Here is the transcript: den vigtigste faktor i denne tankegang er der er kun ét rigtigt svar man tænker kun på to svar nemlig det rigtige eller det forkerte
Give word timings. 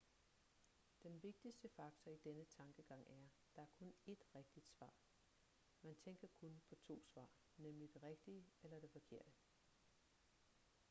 den 1.03 1.23
vigtigste 1.23 1.69
faktor 1.75 2.11
i 2.11 2.17
denne 2.23 2.45
tankegang 2.45 3.05
er 3.09 3.27
der 3.55 3.61
er 3.61 3.65
kun 3.79 3.93
ét 4.07 4.35
rigtigt 4.35 4.67
svar 4.67 4.93
man 5.81 5.95
tænker 5.95 6.27
kun 6.27 6.61
på 6.69 6.75
to 6.75 7.01
svar 7.03 7.29
nemlig 7.57 7.93
det 7.93 8.03
rigtige 8.03 8.45
eller 8.63 8.79
det 8.79 8.91
forkerte 8.91 9.31